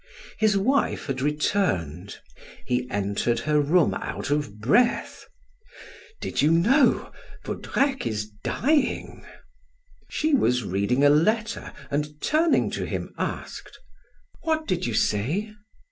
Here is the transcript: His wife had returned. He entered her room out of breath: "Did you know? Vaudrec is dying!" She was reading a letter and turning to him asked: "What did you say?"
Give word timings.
His 0.39 0.57
wife 0.57 1.05
had 1.05 1.21
returned. 1.21 2.17
He 2.65 2.87
entered 2.89 3.41
her 3.41 3.61
room 3.61 3.93
out 3.93 4.31
of 4.31 4.59
breath: 4.59 5.27
"Did 6.19 6.41
you 6.41 6.51
know? 6.51 7.11
Vaudrec 7.45 8.07
is 8.07 8.31
dying!" 8.43 9.23
She 10.09 10.33
was 10.33 10.63
reading 10.63 11.03
a 11.03 11.09
letter 11.11 11.71
and 11.91 12.19
turning 12.19 12.71
to 12.71 12.85
him 12.85 13.13
asked: 13.19 13.77
"What 14.41 14.65
did 14.65 14.87
you 14.87 14.95
say?" 14.95 15.53